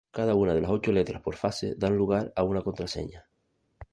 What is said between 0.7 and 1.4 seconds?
ocho letras por